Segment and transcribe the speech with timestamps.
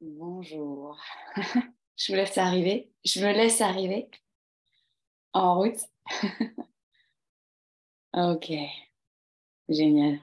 [0.00, 0.98] Bonjour.
[1.96, 2.90] Je vous laisse arriver.
[3.04, 4.08] Je me laisse arriver.
[5.34, 5.80] En route.
[8.14, 8.50] ok.
[9.68, 10.20] Génial.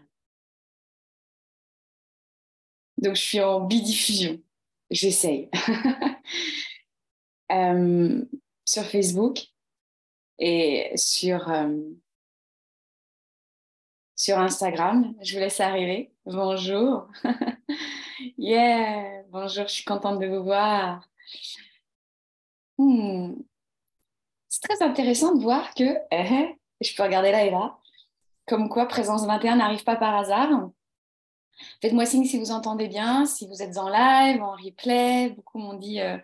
[2.98, 4.42] Donc, je suis en bidiffusion.
[4.90, 5.50] J'essaye.
[7.50, 8.26] Euh,
[8.66, 9.40] sur Facebook
[10.38, 11.80] et sur, euh,
[14.18, 15.16] sur Instagram.
[15.22, 16.12] Je vous laisse arriver.
[16.26, 17.08] Bonjour.
[18.38, 21.08] Yeah, bonjour, je suis contente de vous voir.
[22.78, 23.36] Hmm.
[24.48, 27.78] C'est très intéressant de voir que, eh, je peux regarder là et là,
[28.48, 30.70] comme quoi Présence 21 n'arrive pas par hasard.
[31.82, 35.32] Faites-moi signe si vous entendez bien, si vous êtes en live, en replay.
[35.32, 36.18] Beaucoup m'ont dit euh,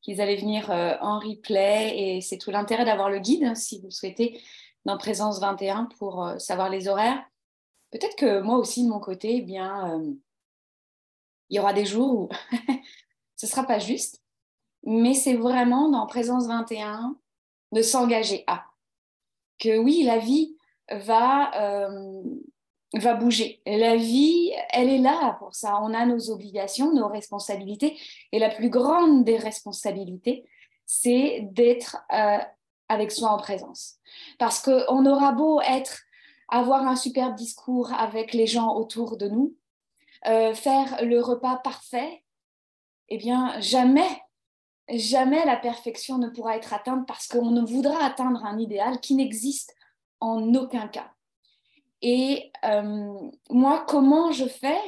[0.00, 3.90] qu'ils allaient venir euh, en replay et c'est tout l'intérêt d'avoir le guide si vous
[3.90, 4.40] souhaitez
[4.86, 7.22] dans Présence 21 pour euh, savoir les horaires.
[7.90, 10.00] Peut-être que moi aussi de mon côté, eh bien,
[11.50, 12.28] il y aura des jours où
[13.36, 14.22] ce ne sera pas juste,
[14.84, 17.16] mais c'est vraiment dans Présence 21
[17.72, 18.64] de s'engager à.
[19.58, 20.56] Que oui, la vie
[20.90, 22.22] va, euh,
[22.94, 23.60] va bouger.
[23.66, 25.80] La vie, elle est là pour ça.
[25.82, 27.98] On a nos obligations, nos responsabilités.
[28.32, 30.48] Et la plus grande des responsabilités,
[30.86, 32.38] c'est d'être euh,
[32.88, 33.96] avec soi en présence.
[34.38, 36.00] Parce qu'on aura beau être,
[36.48, 39.54] avoir un superbe discours avec les gens autour de nous,
[40.26, 42.22] euh, faire le repas parfait,
[43.08, 44.08] eh bien, jamais,
[44.88, 49.14] jamais la perfection ne pourra être atteinte parce qu'on ne voudra atteindre un idéal qui
[49.14, 49.74] n'existe
[50.20, 51.12] en aucun cas.
[52.02, 54.80] Et euh, moi, comment je fais?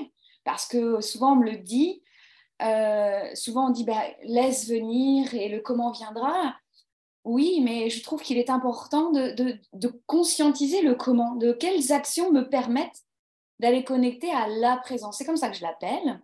[0.45, 2.03] Parce que souvent on me le dit,
[2.63, 6.55] euh, souvent on dit bah, laisse venir et le comment viendra.
[7.25, 9.59] Oui, mais je trouve qu'il est important de,
[10.07, 13.05] conscientiser le comment, de quelles actions me permettent
[13.61, 15.19] d'aller connecter à la présence.
[15.19, 16.21] C'est comme ça que je l'appelle.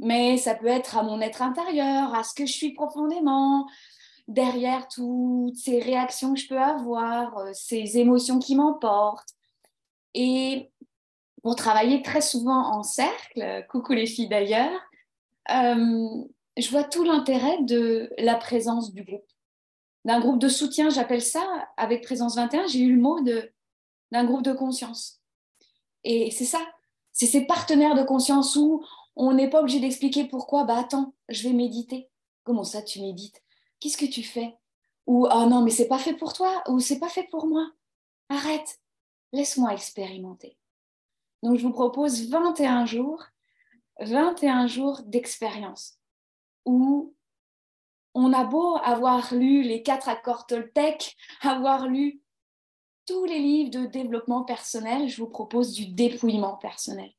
[0.00, 3.66] Mais ça peut être à mon être intérieur, à ce que je suis profondément,
[4.26, 9.34] derrière toutes ces réactions que je peux avoir, euh, ces émotions qui m'emportent.
[10.14, 10.70] Et
[11.42, 14.80] pour travailler très souvent en cercle, coucou les filles d'ailleurs,
[15.50, 16.24] euh,
[16.56, 19.30] je vois tout l'intérêt de la présence du groupe.
[20.04, 21.44] D'un groupe de soutien, j'appelle ça,
[21.76, 23.20] avec Présence 21, j'ai eu le mot
[24.10, 25.17] d'un groupe de conscience.
[26.10, 26.66] Et c'est ça,
[27.12, 28.82] c'est ces partenaires de conscience où
[29.14, 32.08] on n'est pas obligé d'expliquer pourquoi, bah attends, je vais méditer.
[32.44, 33.42] Comment ça tu médites?
[33.78, 34.56] Qu'est-ce que tu fais?
[35.06, 37.70] Ou ah non, mais c'est pas fait pour toi ou c'est pas fait pour moi.
[38.30, 38.80] Arrête,
[39.34, 40.56] laisse-moi expérimenter.
[41.42, 43.22] Donc je vous propose 21 jours,
[44.00, 45.98] 21 jours d'expérience
[46.64, 47.14] où
[48.14, 52.22] on a beau avoir lu les quatre accords Toltec, avoir lu
[53.08, 57.10] tous les livres de développement personnel, je vous propose du dépouillement personnel.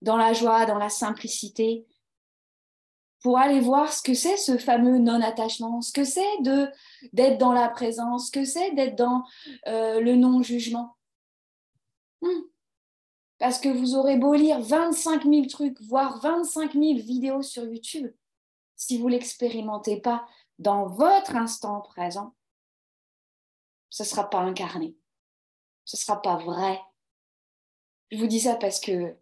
[0.00, 1.86] Dans la joie, dans la simplicité,
[3.22, 6.22] pour aller voir ce que c'est ce fameux non-attachement, ce que c'est
[7.12, 9.24] d'être dans la présence, ce que c'est d'être dans
[9.66, 10.96] euh, le non-jugement.
[12.22, 12.42] Hmm.
[13.38, 18.10] Parce que vous aurez beau lire 25 000 trucs, voire 25 000 vidéos sur YouTube,
[18.76, 20.26] si vous l'expérimentez pas
[20.58, 22.35] dans votre instant présent,
[23.96, 24.94] ce ne sera pas incarné.
[25.86, 26.78] Ce ne sera pas vrai.
[28.10, 29.16] Je vous dis ça parce que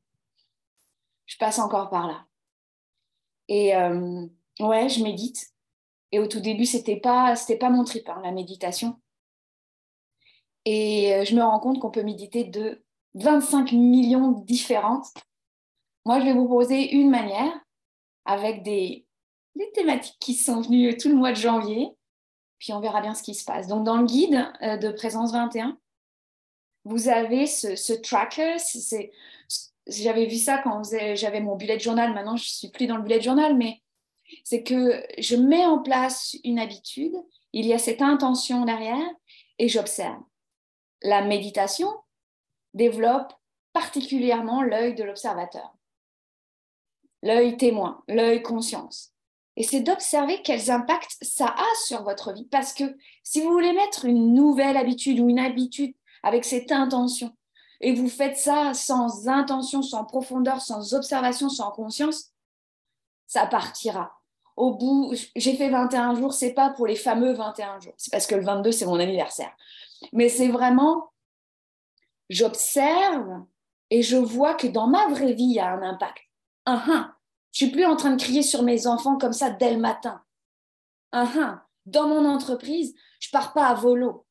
[1.26, 2.26] je passe encore par là.
[3.46, 4.26] Et euh,
[4.58, 5.46] ouais, je médite.
[6.10, 9.00] Et au tout début, c'était pas, pas mon trip, hein, la méditation.
[10.64, 12.84] Et euh, je me rends compte qu'on peut méditer de
[13.14, 15.06] 25 millions différentes.
[16.04, 17.60] Moi, je vais vous proposer une manière
[18.24, 19.06] avec des,
[19.54, 21.96] des thématiques qui sont venues tout le mois de janvier
[22.64, 23.66] puis on verra bien ce qui se passe.
[23.66, 25.78] Donc, dans le guide euh, de Présence 21,
[26.86, 28.56] vous avez ce, tracker.
[29.86, 30.80] J'avais vu ça quand
[31.14, 32.14] j'avais mon bullet journal.
[32.14, 33.82] Maintenant, je ne suis plus dans le bullet journal, mais
[34.44, 37.14] c'est que je mets en place une habitude.
[37.52, 39.10] Il y a cette intention derrière
[39.58, 40.22] et j'observe.
[41.02, 41.90] La méditation
[42.72, 43.34] développe
[43.74, 45.76] particulièrement l'œil de l'observateur,
[47.22, 49.13] l'œil témoin, l'œil conscience.
[49.56, 52.46] Et c'est d'observer quels impacts ça a sur votre vie.
[52.50, 57.34] Parce que si vous voulez mettre une nouvelle habitude ou une habitude avec cette intention,
[57.80, 62.32] et vous faites ça sans intention, sans profondeur, sans observation, sans conscience,
[63.26, 64.12] ça partira.
[64.56, 68.26] Au bout, j'ai fait 21 jours, c'est pas pour les fameux 21 jours, c'est parce
[68.26, 69.52] que le 22, c'est mon anniversaire.
[70.12, 71.12] Mais c'est vraiment,
[72.30, 73.44] j'observe
[73.90, 76.18] et je vois que dans ma vraie vie, il y a un impact.
[76.66, 77.13] Un,
[77.54, 80.22] je suis plus en train de crier sur mes enfants comme ça dès le matin.
[81.14, 81.54] Uh
[81.86, 84.26] Dans mon entreprise, je pars pas à volo.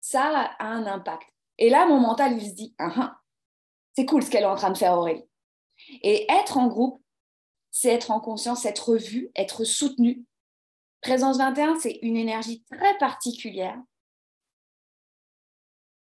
[0.00, 1.28] Ça a un impact.
[1.58, 3.08] Et là, mon mental, il se dit, uh
[3.94, 5.28] c'est cool ce qu'elle est en train de faire, Aurélie.
[6.02, 7.02] Et être en groupe,
[7.70, 10.24] c'est être en conscience, être vu, être soutenu.
[11.02, 13.78] Présence 21, c'est une énergie très particulière.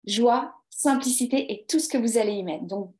[0.04, 2.64] Joie, simplicité et tout ce que vous allez y mettre.
[2.64, 2.94] Donc,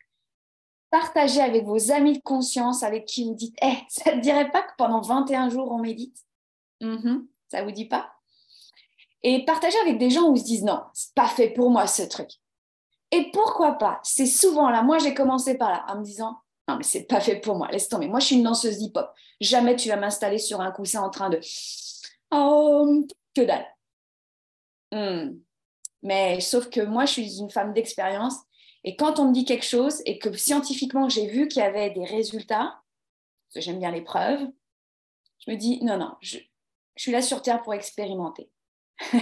[0.90, 4.50] partagez avec vos amis de conscience avec qui vous dites Eh, ça ne te dirait
[4.50, 6.16] pas que pendant 21 jours, on médite?
[6.80, 7.26] Mm-hmm.
[7.50, 8.12] Ça ne vous dit pas?
[9.22, 11.86] Et partagez avec des gens où ils se disent Non, c'est pas fait pour moi
[11.86, 12.30] ce truc.
[13.10, 14.00] Et pourquoi pas?
[14.02, 14.82] C'est souvent là.
[14.82, 16.38] Moi, j'ai commencé par là, en me disant
[16.68, 18.08] non, mais c'est pas fait pour moi, laisse tomber.
[18.08, 19.10] Moi, je suis une danseuse hip-hop.
[19.40, 21.40] Jamais tu vas m'installer sur un coussin en train de.
[22.30, 23.02] Oh,
[23.34, 23.66] que dalle.
[24.92, 25.38] Hmm.
[26.02, 28.34] Mais sauf que moi, je suis une femme d'expérience.
[28.84, 31.90] Et quand on me dit quelque chose et que scientifiquement, j'ai vu qu'il y avait
[31.90, 32.80] des résultats,
[33.46, 34.46] parce que j'aime bien les preuves,
[35.44, 36.38] je me dis non, non, je,
[36.96, 38.50] suis là sur Terre pour expérimenter.
[39.12, 39.18] je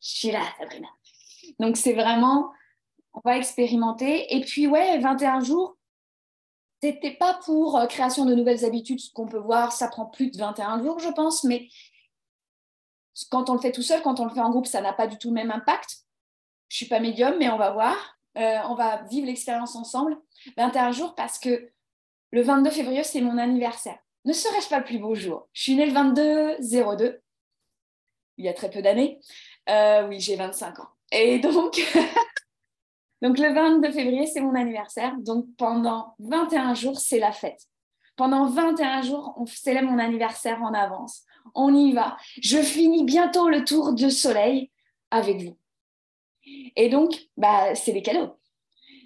[0.00, 0.88] suis là, Sabrina.
[1.58, 2.52] Donc, c'est vraiment,
[3.12, 4.34] on va expérimenter.
[4.34, 5.76] Et puis, ouais, 21 jours,
[6.82, 10.30] c'était pas pour euh, création de nouvelles habitudes, ce qu'on peut voir, ça prend plus
[10.30, 11.68] de 21 jours, je pense, mais
[13.30, 15.06] quand on le fait tout seul, quand on le fait en groupe, ça n'a pas
[15.06, 16.04] du tout le même impact.
[16.68, 18.19] Je suis pas médium, mais on va voir.
[18.38, 20.16] Euh, on va vivre l'expérience ensemble.
[20.56, 21.70] 21 jours parce que
[22.32, 23.98] le 22 février, c'est mon anniversaire.
[24.24, 25.48] Ne serais-je pas le plus beau jour?
[25.52, 27.18] Je suis née le 22-02,
[28.36, 29.18] il y a très peu d'années.
[29.68, 30.88] Euh, oui, j'ai 25 ans.
[31.10, 31.80] Et donc,
[33.22, 35.14] Donc le 22 février, c'est mon anniversaire.
[35.18, 37.66] Donc pendant 21 jours, c'est la fête.
[38.16, 41.24] Pendant 21 jours, on célèbre mon anniversaire en avance.
[41.54, 42.16] On y va.
[42.40, 44.70] Je finis bientôt le tour du soleil
[45.10, 45.56] avec vous.
[46.76, 48.36] Et donc, bah, c'est les cadeaux.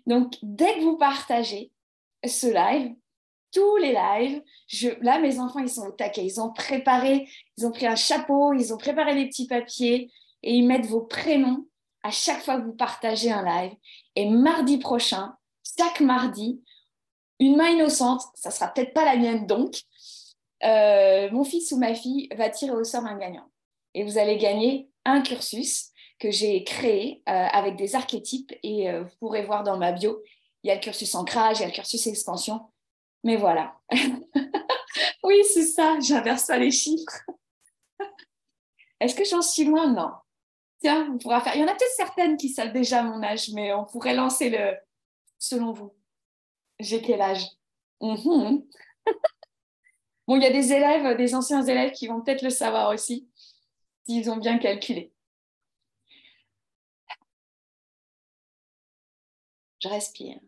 [0.07, 1.73] Donc, dès que vous partagez
[2.25, 2.95] ce live,
[3.53, 4.43] tous les lives,
[5.01, 6.25] là, mes enfants, ils sont au taquet.
[6.25, 10.11] Ils ont préparé, ils ont pris un chapeau, ils ont préparé des petits papiers
[10.43, 11.67] et ils mettent vos prénoms
[12.03, 13.73] à chaque fois que vous partagez un live.
[14.17, 15.35] Et mardi prochain,
[15.79, 16.63] chaque mardi,
[17.41, 19.83] une main innocente, ça sera peut-être pas la mienne donc,
[20.65, 23.49] euh, mon fils ou ma fille va tirer au sort un gagnant.
[23.95, 29.03] Et vous allez gagner un cursus que j'ai créé euh, avec des archétypes et euh,
[29.03, 30.23] vous pourrez voir dans ma bio,
[30.63, 32.61] il y a le cursus ancrage, il y a le cursus expansion.
[33.25, 33.79] Mais voilà.
[35.25, 37.23] oui, c'est ça, j'inverse pas les chiffres.
[39.01, 39.93] Est-ce que j'en suis loin?
[39.93, 40.11] Non
[40.93, 41.55] on pourra faire.
[41.55, 44.51] Il y en a peut-être certaines qui savent déjà mon âge, mais on pourrait lancer
[44.51, 44.77] le.
[45.39, 45.93] Selon vous,
[46.79, 47.47] j'ai quel âge?
[48.01, 48.65] Mhm.
[50.27, 53.29] Bon, il y a des élèves, des anciens élèves qui vont peut-être le savoir aussi,
[54.07, 55.13] s'ils ont bien calculé.
[59.85, 60.41] Je respire.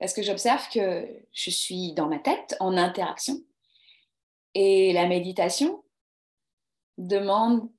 [0.00, 3.40] Parce que j'observe que je suis dans ma tête en interaction.
[4.54, 5.84] Et la méditation
[6.98, 7.70] demande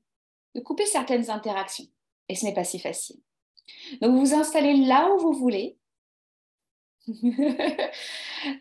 [0.56, 1.88] de couper certaines interactions.
[2.30, 3.20] Et ce n'est pas si facile.
[4.02, 5.78] Donc, vous vous installez là où vous voulez.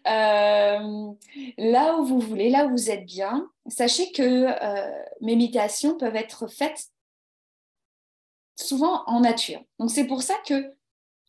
[0.07, 1.13] Euh,
[1.59, 3.51] là où vous voulez, là où vous êtes bien.
[3.67, 6.89] Sachez que euh, mes méditations peuvent être faites
[8.57, 9.63] souvent en nature.
[9.79, 10.75] Donc, c'est pour ça que,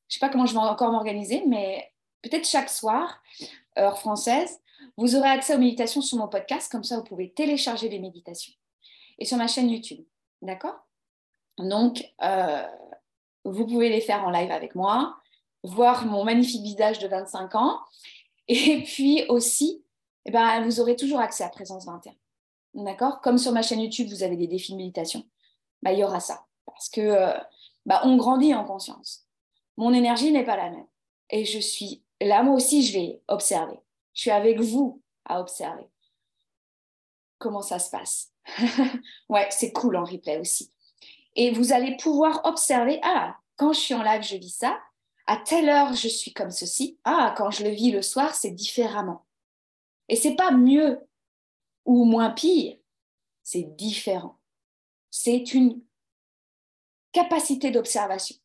[0.08, 3.22] je sais pas comment je vais encore m'organiser, mais peut-être chaque soir,
[3.78, 4.60] heure française,
[4.98, 6.72] vous aurez accès aux méditations sur mon podcast.
[6.72, 8.54] Comme ça, vous pouvez télécharger les méditations.
[9.20, 10.04] Et sur ma chaîne YouTube.
[10.42, 10.76] D'accord?
[11.58, 12.64] Donc, euh,
[13.44, 15.18] vous pouvez les faire en live avec moi,
[15.64, 17.80] voir mon magnifique visage de 25 ans.
[18.48, 19.84] Et puis aussi,
[20.26, 22.14] eh ben, vous aurez toujours accès à Présence 21.
[22.76, 23.22] D'accord?
[23.22, 25.24] Comme sur ma chaîne YouTube, vous avez des défis de méditation,
[25.82, 26.46] bah, il y aura ça.
[26.66, 27.34] Parce que euh,
[27.86, 29.27] bah, on grandit en conscience.
[29.78, 30.88] Mon énergie n'est pas la même.
[31.30, 33.80] Et je suis là, moi aussi, je vais observer.
[34.14, 35.88] Je suis avec vous à observer
[37.38, 38.34] comment ça se passe.
[39.30, 40.72] ouais, c'est cool en replay aussi.
[41.36, 44.80] Et vous allez pouvoir observer, ah, quand je suis en live, je vis ça.
[45.28, 46.98] À telle heure, je suis comme ceci.
[47.04, 49.26] Ah, quand je le vis le soir, c'est différemment.
[50.10, 51.00] Et c'est pas mieux
[51.86, 52.78] ou moins pire,
[53.44, 54.40] c'est différent.
[55.12, 55.82] C'est une
[57.12, 58.36] capacité d'observation.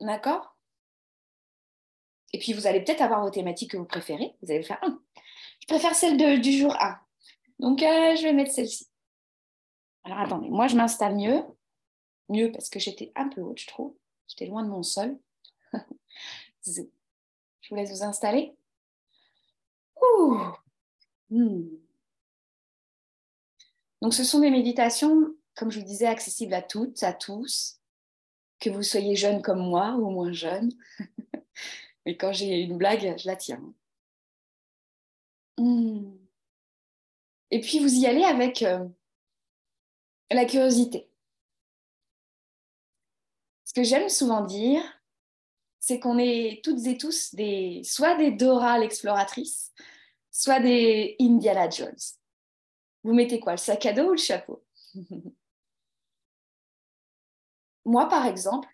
[0.00, 0.55] D'accord?
[2.32, 4.34] Et puis, vous allez peut-être avoir vos thématiques que vous préférez.
[4.42, 5.00] Vous allez faire, hum,
[5.60, 6.98] je préfère celle du jour 1.
[7.58, 8.88] Donc, euh, je vais mettre celle-ci.
[10.06, 11.42] Alors attendez, moi je m'installe mieux.
[12.28, 13.92] Mieux parce que j'étais un peu haute, je trouve.
[14.28, 15.18] J'étais loin de mon sol.
[16.64, 16.82] je
[17.68, 18.56] vous laisse vous installer.
[21.28, 21.64] Hmm.
[24.00, 27.80] Donc ce sont des méditations, comme je vous disais, accessibles à toutes, à tous,
[28.60, 30.72] que vous soyez jeune comme moi ou moins jeune.
[32.06, 33.60] Mais quand j'ai une blague, je la tiens.
[35.58, 36.16] Hmm.
[37.50, 38.86] Et puis vous y allez avec euh,
[40.30, 41.10] la curiosité.
[43.64, 44.82] Ce que j'aime souvent dire,
[45.80, 49.72] c'est qu'on est toutes et tous des, soit des Dora l'exploratrice,
[50.30, 51.96] soit des Indiana Jones.
[53.02, 54.64] Vous mettez quoi, le sac à dos ou le chapeau?
[57.84, 58.68] Moi, par exemple,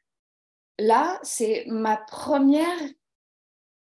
[0.78, 2.78] là, c'est ma première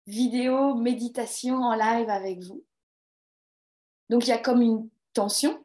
[0.09, 2.65] vidéo méditation en live avec vous.
[4.09, 5.63] Donc, il y a comme une tension,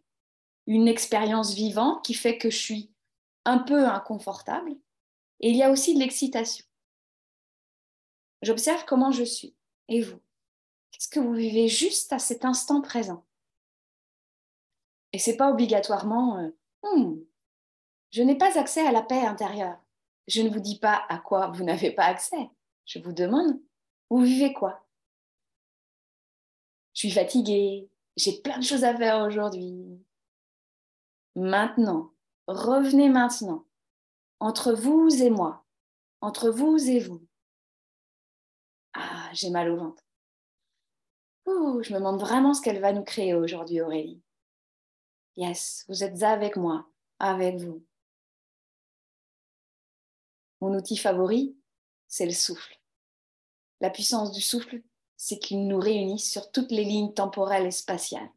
[0.67, 2.91] une expérience vivante qui fait que je suis
[3.45, 4.71] un peu inconfortable.
[5.39, 6.65] Et il y a aussi de l'excitation.
[8.41, 9.55] J'observe comment je suis.
[9.87, 10.19] Et vous?
[10.91, 13.25] Qu'est-ce que vous vivez juste à cet instant présent?
[15.13, 16.49] Et c'est pas obligatoirement euh,
[16.83, 17.19] hmm,
[18.11, 19.79] je n'ai pas accès à la paix intérieure.
[20.27, 22.49] Je ne vous dis pas à quoi vous n'avez pas accès.
[22.85, 23.59] Je vous demande
[24.13, 24.85] vous vivez quoi
[26.93, 30.05] Je suis fatiguée, j'ai plein de choses à faire aujourd'hui.
[31.35, 32.13] Maintenant,
[32.45, 33.65] revenez maintenant,
[34.39, 35.65] entre vous et moi,
[36.21, 37.25] entre vous et vous.
[38.93, 40.03] Ah, j'ai mal au ventre.
[41.47, 44.21] Je me demande vraiment ce qu'elle va nous créer aujourd'hui, Aurélie.
[45.37, 47.83] Yes, vous êtes avec moi, avec vous.
[50.61, 51.57] Mon outil favori,
[52.07, 52.79] c'est le souffle.
[53.83, 54.81] La puissance du souffle,
[55.17, 58.31] c'est qu'il nous réunit sur toutes les lignes temporelles et spatiales.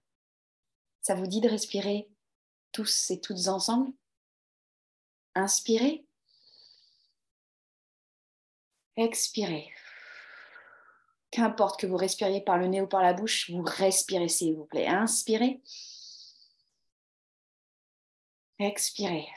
[1.03, 2.11] Ça vous dit de respirer
[2.73, 3.93] tous et toutes ensemble?
[5.37, 6.05] Inspirez.
[8.97, 9.73] Expirez.
[11.31, 14.65] Qu'importe que vous respiriez par le nez ou par la bouche, vous respirez s'il vous
[14.65, 14.89] plaît.
[14.89, 15.63] Inspirez.
[18.59, 19.29] Expirez.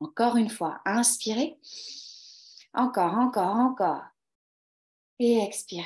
[0.00, 1.58] Encore une fois, inspirez.
[2.76, 4.04] Encore, encore, encore.
[5.18, 5.82] Et expirez.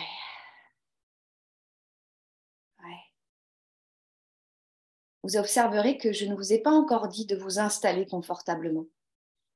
[5.22, 8.86] Vous observerez que je ne vous ai pas encore dit de vous installer confortablement.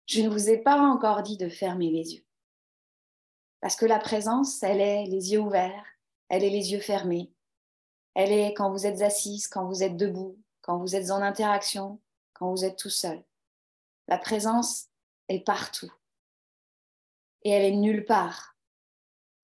[0.06, 2.24] Je ne vous ai pas encore dit de fermer les yeux.
[3.60, 5.84] Parce que la présence, elle est les yeux ouverts,
[6.28, 7.32] elle est les yeux fermés.
[8.14, 11.98] Elle est quand vous êtes assise, quand vous êtes debout, quand vous êtes en interaction,
[12.34, 13.24] quand vous êtes tout seul.
[14.06, 14.88] La présence
[15.28, 15.90] est partout.
[17.44, 18.56] Et elle est nulle part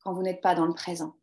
[0.01, 1.17] quand vous n'êtes pas dans le présent.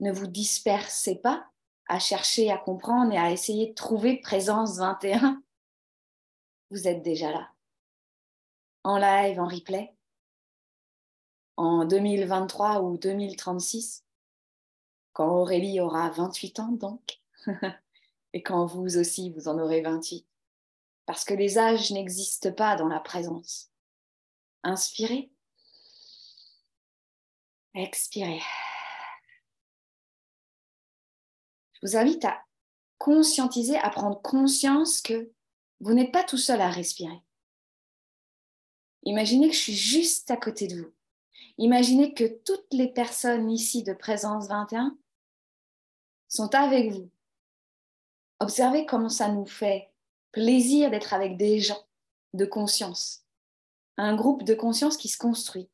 [0.00, 1.50] Ne vous dispersez pas
[1.88, 5.42] à chercher à comprendre et à essayer de trouver présence 21.
[6.70, 7.50] Vous êtes déjà là.
[8.82, 9.94] En live, en replay,
[11.56, 14.04] en 2023 ou 2036,
[15.12, 17.20] quand Aurélie aura 28 ans donc.
[18.32, 20.26] et quand vous aussi, vous en aurez 28.
[21.06, 23.70] Parce que les âges n'existent pas dans la présence.
[24.62, 25.30] Inspirez.
[27.74, 28.42] Expirez.
[31.74, 32.42] Je vous invite à
[32.98, 35.30] conscientiser, à prendre conscience que
[35.80, 37.20] vous n'êtes pas tout seul à respirer.
[39.04, 40.92] Imaginez que je suis juste à côté de vous.
[41.58, 44.98] Imaginez que toutes les personnes ici de présence 21
[46.28, 47.10] sont avec vous
[48.40, 49.90] Observez comment ça nous fait
[50.36, 51.82] plaisir d'être avec des gens
[52.34, 53.24] de conscience.
[53.96, 55.70] Un groupe de conscience qui se construit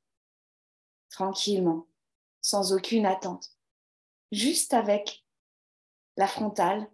[1.10, 1.88] tranquillement,
[2.42, 3.56] sans aucune attente,
[4.30, 5.24] juste avec
[6.16, 6.88] la frontale,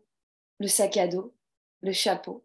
[0.58, 1.34] le sac à dos,
[1.82, 2.42] le chapeau,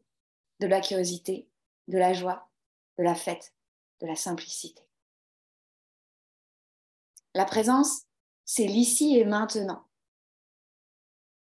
[0.59, 1.47] de la curiosité,
[1.87, 2.49] de la joie,
[2.97, 3.55] de la fête,
[4.01, 4.83] de la simplicité.
[7.33, 8.01] La présence,
[8.43, 9.87] c'est l'ici et maintenant.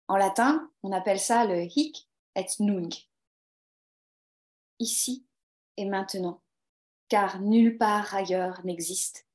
[0.07, 3.12] En latin, on appelle ça le hic et nunc.
[4.83, 5.25] Ici
[5.77, 6.43] et maintenant,
[7.09, 9.29] car nulle part ailleurs n'existe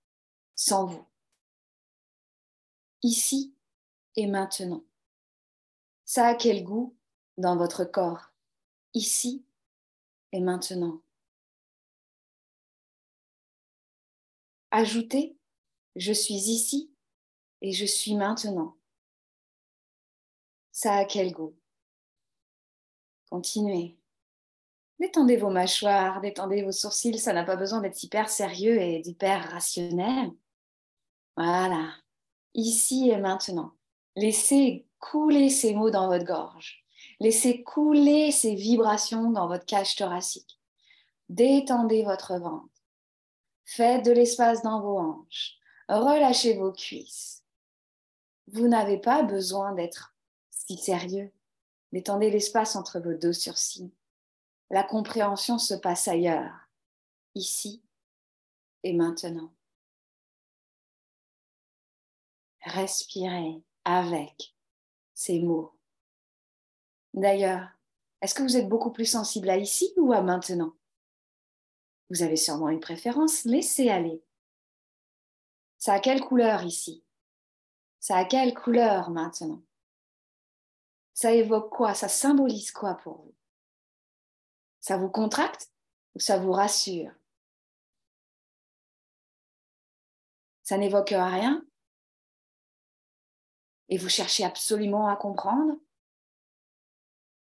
[0.56, 1.08] sans vous.
[3.02, 3.56] Ici
[4.18, 4.84] et maintenant.
[6.04, 6.98] Ça a quel goût
[7.38, 8.34] dans votre corps?
[8.94, 9.46] Ici
[10.34, 11.02] et maintenant.
[14.72, 15.38] Ajoutez,
[15.96, 16.94] je suis ici
[17.62, 18.76] et je suis maintenant.
[20.74, 21.56] Ça a quel goût?
[23.30, 23.97] Continuez.
[25.00, 29.52] Détendez vos mâchoires, détendez vos sourcils, ça n'a pas besoin d'être hyper sérieux et hyper
[29.52, 30.32] rationnel.
[31.36, 31.92] Voilà,
[32.56, 33.74] ici et maintenant.
[34.16, 36.84] Laissez couler ces mots dans votre gorge.
[37.20, 40.60] Laissez couler ces vibrations dans votre cage thoracique.
[41.30, 42.70] Détendez votre ventre.
[43.66, 45.58] Faites de l'espace dans vos hanches.
[45.90, 47.44] Relâchez vos cuisses.
[48.48, 50.16] Vous n'avez pas besoin d'être
[50.50, 51.32] sérieux.
[51.92, 53.92] Détendez l'espace entre vos deux sourcils.
[54.70, 56.54] La compréhension se passe ailleurs,
[57.36, 57.84] ici
[58.84, 59.54] et maintenant.
[62.62, 64.56] Respirez avec
[65.14, 65.74] ces mots.
[67.14, 67.70] D'ailleurs,
[68.22, 70.74] est-ce que vous êtes beaucoup plus sensible à ici ou à maintenant?
[72.10, 74.22] Vous avez sûrement une préférence, laissez aller.
[75.78, 77.06] Ça a quelle couleur ici?
[78.00, 79.64] Ça a quelle couleur maintenant?
[81.14, 81.94] Ça évoque quoi?
[81.94, 83.37] Ça symbolise quoi pour vous?
[84.88, 85.70] Ça vous contracte
[86.16, 87.12] ou ça vous rassure?
[90.64, 91.68] Ça n'évoque rien?
[93.90, 95.78] Et vous cherchez absolument à comprendre?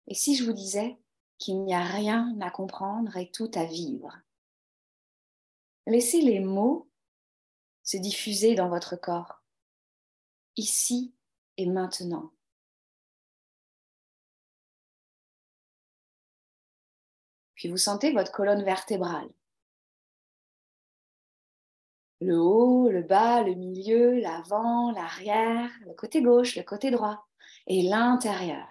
[0.06, 0.96] Et si je vous disais
[1.38, 4.16] qu'il n'y a rien à comprendre et tout à vivre?
[5.88, 6.88] Laissez les mots
[7.82, 9.42] se diffuser dans votre corps,
[10.54, 11.12] ici
[11.56, 12.30] et maintenant.
[17.68, 19.28] Vous sentez votre colonne vertébrale.
[22.20, 27.26] Le haut, le bas, le milieu, l'avant, l'arrière, le côté gauche, le côté droit
[27.66, 28.66] et l'intérieur.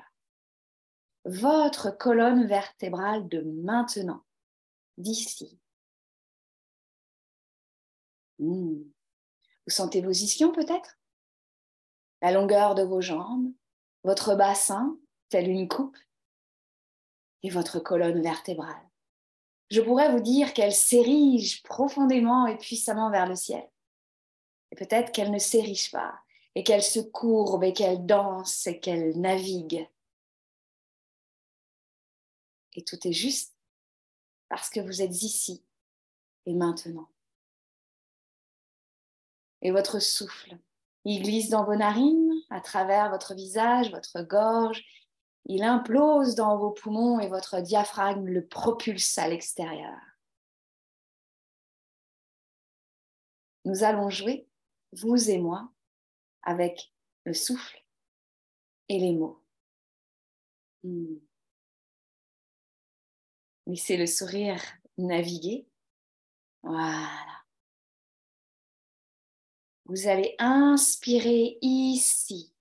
[1.26, 4.24] Votre colonne vertébrale de maintenant,
[4.98, 5.60] d'ici.
[8.40, 8.82] Hmm.
[9.66, 10.98] Vous sentez vos ischions peut-être?
[12.22, 13.52] La longueur de vos jambes,
[14.04, 14.98] votre bassin,
[15.30, 15.98] tel une coupe,
[17.44, 18.90] et votre colonne vertébrale.
[19.70, 23.68] Je pourrais vous dire qu'elle s'érige profondément et puissamment vers le ciel.
[24.72, 26.20] Et peut-être qu'elle ne s'érige pas,
[26.56, 29.88] et qu'elle se courbe, et qu'elle danse, et qu'elle navigue.
[32.74, 33.54] Et tout est juste
[34.50, 35.64] parce que vous êtes ici
[36.46, 37.08] et maintenant
[39.64, 40.58] et votre souffle.
[41.06, 44.84] Il glisse dans vos narines, à travers votre visage, votre gorge.
[45.46, 50.00] Il implose dans vos poumons et votre diaphragme le propulse à l'extérieur.
[53.66, 54.48] Nous allons jouer,
[54.94, 55.70] vous et moi,
[56.42, 56.94] avec
[57.26, 57.84] le souffle
[58.90, 59.42] et les mots.
[60.84, 61.18] Hmm.
[63.66, 64.62] Laissez le sourire
[64.98, 65.66] naviguer.
[66.64, 67.10] Voilà.
[69.86, 72.53] Vous allez inspirer ici.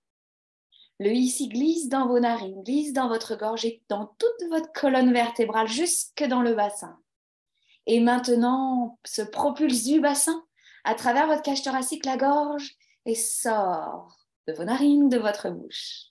[0.99, 5.11] Le ici glisse dans vos narines, glisse dans votre gorge et dans toute votre colonne
[5.11, 6.99] vertébrale jusque dans le bassin.
[7.85, 10.45] Et maintenant, se propulse du bassin
[10.83, 12.75] à travers votre cage thoracique, la gorge,
[13.05, 16.07] et sort de vos narines, de votre bouche.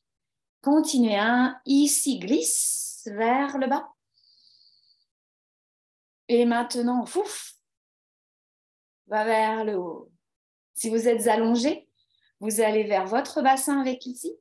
[0.63, 3.89] Continuez, un ici glisse vers le bas.
[6.29, 7.55] Et maintenant, fouf,
[9.07, 10.11] va vers le haut.
[10.75, 11.89] Si vous êtes allongé,
[12.41, 14.33] vous allez vers votre bassin avec ici.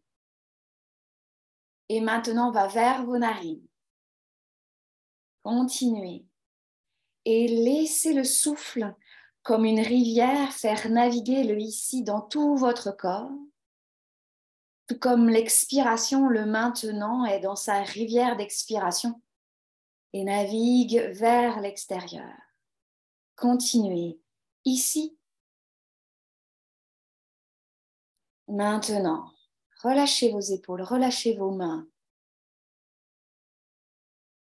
[1.93, 3.67] Et maintenant, va vers vos narines.
[5.43, 6.25] Continuez.
[7.25, 8.95] Et laissez le souffle
[9.43, 13.29] comme une rivière faire naviguer le ici dans tout votre corps.
[14.87, 19.21] Tout comme l'expiration, le maintenant est dans sa rivière d'expiration
[20.13, 22.37] et navigue vers l'extérieur.
[23.35, 24.17] Continuez
[24.63, 25.17] ici
[28.47, 29.33] Maintenant,
[29.83, 31.87] relâchez vos épaules, relâchez vos mains.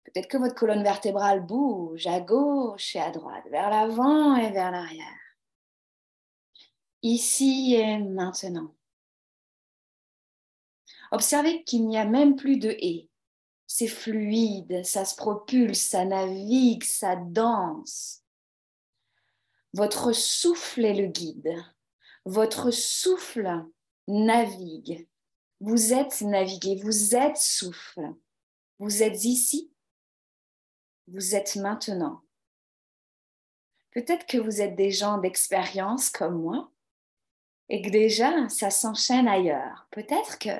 [0.05, 4.73] Peut-être que votre colonne vertébrale bouge à gauche et à droite, vers l'avant et vers
[4.73, 5.07] l'arrière.
[7.03, 8.75] Ici et maintenant.
[11.13, 13.09] Observez qu'il n'y a même plus de et.
[13.67, 18.25] C'est fluide, ça se propulse, ça navigue, ça danse.
[19.73, 21.55] Votre souffle est le guide.
[22.25, 23.65] Votre souffle
[24.09, 25.09] navigue.
[25.61, 28.15] Vous êtes navigué, vous êtes souffle.
[28.79, 29.71] Vous êtes ici,
[31.07, 32.23] vous êtes maintenant.
[33.91, 36.73] Peut-être que vous êtes des gens d'expérience comme moi
[37.69, 39.87] et que déjà ça s'enchaîne ailleurs.
[39.91, 40.57] Peut-être que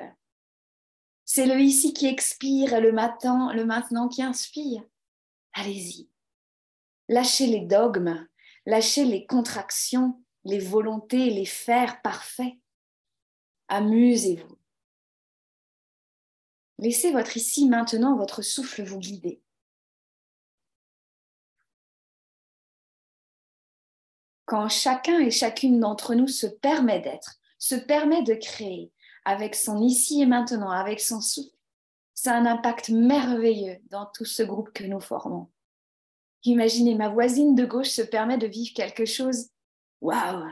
[1.25, 4.83] c'est le ici qui expire et le maintenant, le maintenant qui inspire.
[5.53, 6.09] Allez-y.
[7.07, 8.27] Lâchez les dogmes,
[8.65, 12.53] lâchez les contractions, les volontés, les faire parfaits.
[13.67, 14.60] Amusez-vous.
[16.81, 19.41] Laissez votre ici maintenant, votre souffle vous guider.
[24.45, 28.91] Quand chacun et chacune d'entre nous se permet d'être, se permet de créer
[29.23, 31.55] avec son ici et maintenant, avec son souffle,
[32.13, 35.49] ça a un impact merveilleux dans tout ce groupe que nous formons.
[36.43, 39.47] Imaginez, ma voisine de gauche se permet de vivre quelque chose.
[40.01, 40.51] Waouh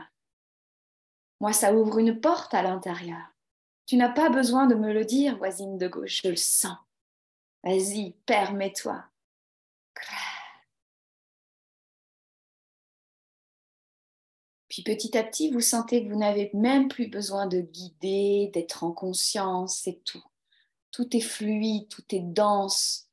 [1.40, 3.29] moi, ça ouvre une porte à l'intérieur.
[3.90, 6.76] Tu n'as pas besoin de me le dire, voisine de gauche, je le sens.
[7.64, 9.04] Vas-y, permets-toi.
[14.68, 18.84] Puis petit à petit, vous sentez que vous n'avez même plus besoin de guider, d'être
[18.84, 20.22] en conscience, c'est tout.
[20.92, 23.10] Tout est fluide, tout est dense,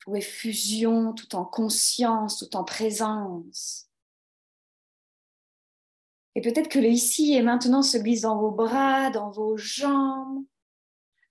[0.00, 3.87] tout est fusion, tout en conscience, tout en présence.
[6.38, 10.44] Et peut-être que le ici et maintenant se glisse dans vos bras, dans vos jambes,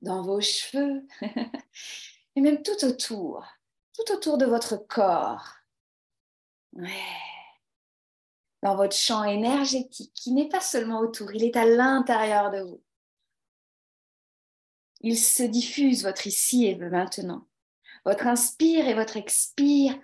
[0.01, 1.07] dans vos cheveux,
[2.35, 3.47] et même tout autour,
[3.95, 5.47] tout autour de votre corps.
[8.61, 12.83] Dans votre champ énergétique qui n'est pas seulement autour, il est à l'intérieur de vous.
[14.99, 17.47] Il se diffuse votre ici et maintenant.
[18.03, 19.97] Votre inspire et votre expire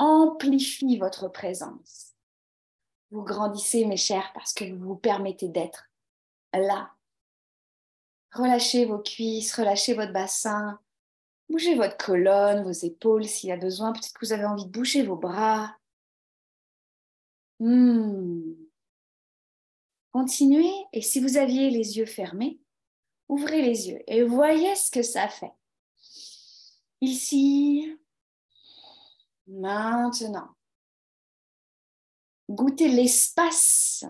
[0.00, 2.05] amplifient votre présence.
[3.10, 5.88] Vous grandissez, mes chers, parce que vous vous permettez d'être
[6.52, 6.90] là.
[8.32, 10.80] Relâchez vos cuisses, relâchez votre bassin,
[11.48, 13.92] bougez votre colonne, vos épaules s'il y a besoin.
[13.92, 15.76] Peut-être que vous avez envie de bouger vos bras.
[17.60, 18.52] Hmm.
[20.12, 22.58] Continuez et si vous aviez les yeux fermés,
[23.28, 25.52] ouvrez les yeux et voyez ce que ça fait.
[27.00, 27.98] Ici,
[29.46, 30.56] maintenant.
[32.48, 34.04] Goûtez l'espace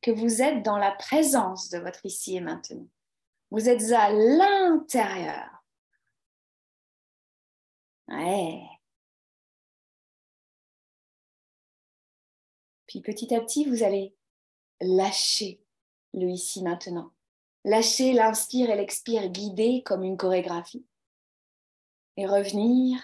[0.00, 2.88] que vous êtes dans la présence de votre ici et maintenant.
[3.50, 5.64] Vous êtes à l'intérieur.
[8.08, 8.62] Ouais.
[12.86, 14.16] Puis petit à petit, vous allez
[14.80, 15.62] lâcher
[16.14, 17.12] le ici maintenant.
[17.64, 20.86] Lâcher l'inspire et l'expire guidé comme une chorégraphie.
[22.16, 22.98] Et revenir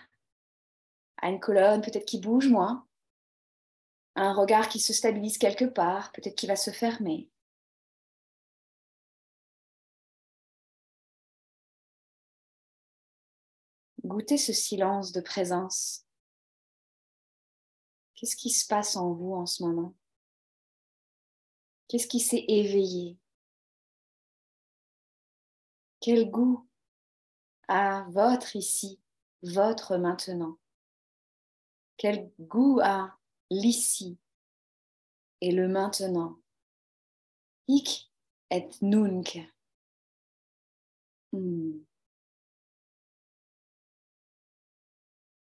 [1.19, 2.87] à une colonne peut-être qui bouge moins,
[4.17, 7.29] un regard qui se stabilise quelque part, peut-être qui va se fermer.
[14.05, 16.05] Goûtez ce silence de présence.
[18.15, 19.95] Qu'est-ce qui se passe en vous en ce moment?
[21.89, 23.19] Qu'est-ce qui s'est éveillé?
[26.01, 26.69] Quel goût
[27.67, 29.01] a votre ici,
[29.43, 30.59] votre maintenant?
[31.97, 33.19] Quel goût a
[33.55, 34.19] l'ici
[35.41, 36.39] et le maintenant
[37.69, 38.11] Ik
[38.51, 39.39] et nunc.
[41.33, 41.79] Hmm.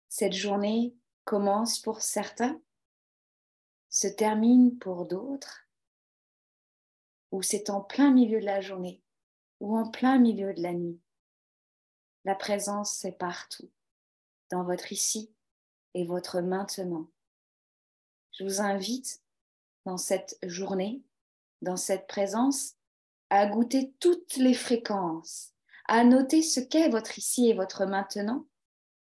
[0.09, 2.59] Cette journée commence pour certains,
[3.91, 5.69] se termine pour d'autres,
[7.33, 9.03] ou c'est en plein milieu de la journée,
[9.61, 11.01] ou en plein milieu de la nuit.
[12.25, 13.71] La présence, c'est partout,
[14.51, 15.35] dans votre ici
[15.93, 17.11] et votre maintenant.
[18.39, 19.23] Je vous invite
[19.87, 21.03] dans cette journée,
[21.63, 22.75] dans cette présence,
[23.31, 25.55] à goûter toutes les fréquences,
[25.87, 28.47] à noter ce qu'est votre ici et votre maintenant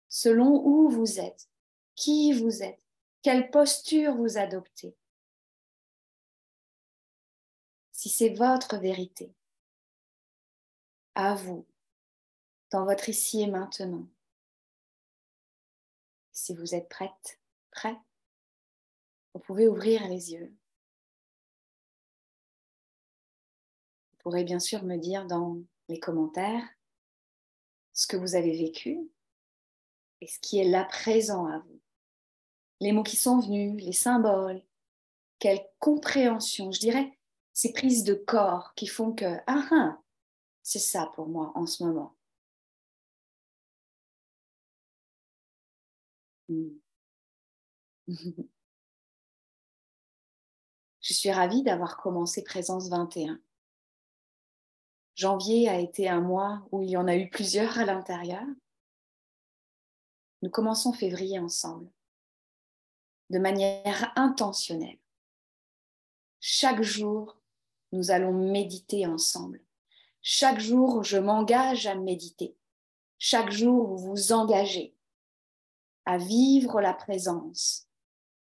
[0.08, 1.48] selon où vous êtes,
[1.94, 2.82] qui vous êtes,
[3.22, 4.96] quelle posture vous adoptez.
[7.92, 9.32] Si c'est votre vérité,
[11.14, 11.66] à vous,
[12.70, 14.08] dans votre ici et maintenant.
[16.32, 17.38] Si vous êtes prête,
[17.70, 17.96] prêt,
[19.34, 20.54] vous pouvez ouvrir les yeux.
[24.12, 26.68] Vous pourrez bien sûr me dire dans les commentaires
[27.92, 29.10] ce que vous avez vécu,
[30.20, 31.80] et ce qui est là présent à vous.
[32.80, 34.62] Les mots qui sont venus, les symboles,
[35.38, 37.18] quelle compréhension, je dirais,
[37.52, 40.00] ces prises de corps qui font que, ah, ah
[40.62, 42.16] c'est ça pour moi en ce moment.
[46.48, 46.80] Hmm.
[51.00, 53.40] Je suis ravie d'avoir commencé Présence 21.
[55.14, 58.44] Janvier a été un mois où il y en a eu plusieurs à l'intérieur.
[60.42, 61.90] Nous commençons février ensemble,
[63.30, 64.98] de manière intentionnelle.
[66.40, 67.36] Chaque jour,
[67.92, 69.62] nous allons méditer ensemble.
[70.22, 72.56] Chaque jour, je m'engage à méditer.
[73.18, 74.94] Chaque jour, vous vous engagez
[76.04, 77.88] à vivre la présence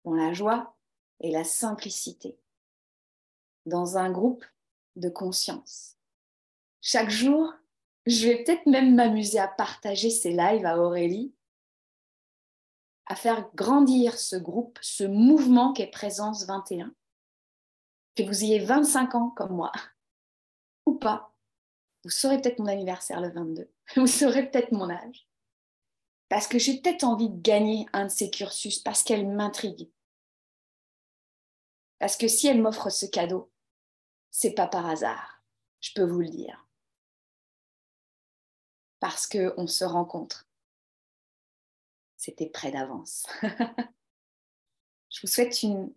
[0.04, 0.76] dans la joie
[1.22, 2.38] et la simplicité,
[3.66, 4.46] dans un groupe
[4.96, 5.98] de conscience.
[6.82, 7.54] Chaque jour,
[8.06, 11.34] je vais peut-être même m'amuser à partager ces lives à Aurélie
[13.08, 16.94] à faire grandir ce groupe, ce mouvement qui est Présence 21.
[18.16, 19.72] Que vous ayez 25 ans comme moi
[20.86, 21.36] ou pas,
[22.04, 25.28] vous saurez peut-être mon anniversaire le 22, vous saurez peut-être mon âge.
[26.30, 29.90] Parce que j'ai peut-être envie de gagner un de ces cursus parce qu'elle m'intrigue.
[32.00, 33.52] Parce que si elle m'offre ce cadeau,
[34.38, 35.42] c'est pas par hasard,
[35.80, 36.68] je peux vous le dire.
[39.00, 40.46] Parce qu'on se rencontre
[42.18, 43.28] c'était près d'avance.
[45.12, 45.94] Je vous souhaite une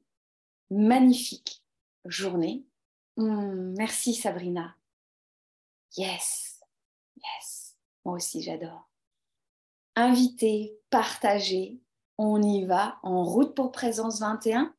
[0.70, 1.64] magnifique
[2.04, 2.66] journée.
[3.16, 4.76] Hmm, merci Sabrina.
[5.96, 6.60] Yes,
[7.16, 8.90] yes, moi aussi j'adore.
[9.96, 11.80] Invitez, partagez,
[12.18, 14.74] on y va en route pour Présence 21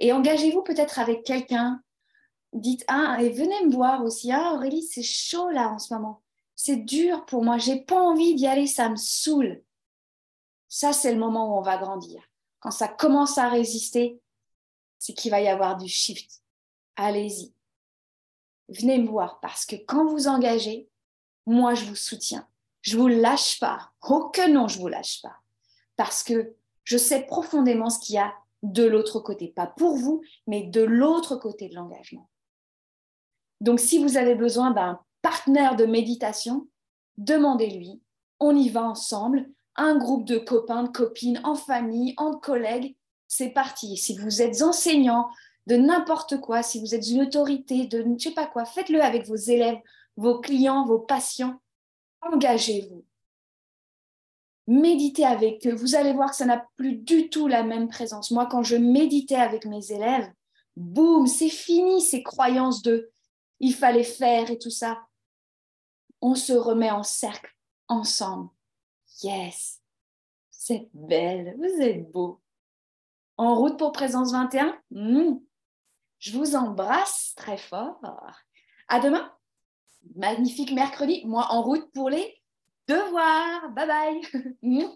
[0.00, 1.80] et engagez-vous peut-être avec quelqu'un
[2.52, 4.32] dites un et venez me voir aussi.
[4.32, 6.22] Hein, Aurélie, c'est chaud là en ce moment.
[6.54, 7.58] C'est dur pour moi.
[7.58, 8.66] J'ai pas envie d'y aller.
[8.66, 9.62] Ça me saoule.
[10.68, 12.22] Ça, c'est le moment où on va grandir.
[12.60, 14.20] Quand ça commence à résister,
[14.98, 16.42] c'est qu'il va y avoir du shift.
[16.96, 17.54] Allez-y.
[18.68, 20.90] Venez me voir parce que quand vous engagez,
[21.46, 22.46] moi, je vous soutiens.
[22.82, 23.92] Je vous lâche pas.
[24.08, 25.36] Oh que non, je vous lâche pas.
[25.96, 29.48] Parce que je sais profondément ce qu'il y a de l'autre côté.
[29.48, 32.28] Pas pour vous, mais de l'autre côté de l'engagement.
[33.60, 36.68] Donc, si vous avez besoin d'un partenaire de méditation,
[37.16, 38.00] demandez-lui.
[38.40, 39.48] On y va ensemble.
[39.76, 42.96] Un groupe de copains, de copines, en famille, en collègues.
[43.26, 43.96] C'est parti.
[43.96, 45.28] Si vous êtes enseignant
[45.66, 49.02] de n'importe quoi, si vous êtes une autorité de je ne sais pas quoi, faites-le
[49.02, 49.78] avec vos élèves,
[50.16, 51.60] vos clients, vos patients.
[52.22, 53.04] Engagez-vous.
[54.66, 55.74] Méditez avec eux.
[55.74, 58.30] Vous allez voir que ça n'a plus du tout la même présence.
[58.30, 60.30] Moi, quand je méditais avec mes élèves,
[60.76, 63.10] boum, c'est fini ces croyances de
[63.60, 65.06] il fallait faire et tout ça.
[66.20, 67.54] On se remet en cercle
[67.88, 68.50] ensemble.
[69.22, 69.80] Yes,
[70.70, 72.40] êtes belle, vous êtes beau.
[73.36, 75.38] En route pour Présence 21 hmm.
[76.18, 78.00] Je vous embrasse très fort.
[78.88, 79.32] À demain.
[80.16, 81.22] Magnifique mercredi.
[81.24, 82.42] Moi en route pour les
[82.86, 83.70] devoirs.
[83.70, 84.56] Bye bye.
[84.62, 84.88] Hmm.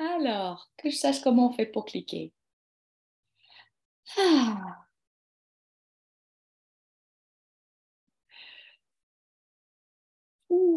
[0.00, 2.32] Alors, que je sache comment on fait pour cliquer.
[4.16, 4.87] Ah.